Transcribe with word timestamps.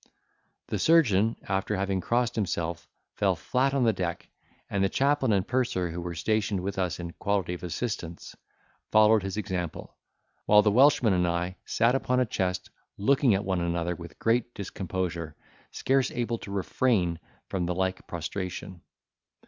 The 0.69 0.79
surgeon, 0.79 1.35
after 1.47 1.75
having 1.75 2.01
crossed 2.01 2.33
himself, 2.35 2.87
fell 3.13 3.35
flat 3.35 3.75
on 3.75 3.83
the 3.83 3.93
deck; 3.93 4.29
and 4.67 4.83
the 4.83 4.89
chaplain 4.89 5.31
and 5.31 5.47
purser, 5.47 5.91
who 5.91 6.01
were 6.01 6.15
stationed 6.15 6.61
with 6.61 6.79
us 6.79 6.99
in 6.99 7.13
quality 7.19 7.53
of 7.53 7.61
assistants, 7.61 8.35
followed 8.91 9.21
his 9.21 9.37
example, 9.37 9.95
while 10.47 10.63
the 10.63 10.71
Welshman 10.71 11.13
and 11.13 11.27
I 11.27 11.57
sat 11.65 11.93
upon 11.93 12.19
a 12.19 12.25
chest 12.25 12.71
looking 12.97 13.35
at 13.35 13.45
one 13.45 13.61
another 13.61 13.93
with 13.95 14.17
great 14.17 14.55
discomposure, 14.55 15.35
scarce 15.69 16.09
able 16.09 16.39
to 16.39 16.51
refrain 16.51 17.19
from 17.47 17.67
the 17.67 17.75
like 17.75 18.07
prostration. 18.07 18.81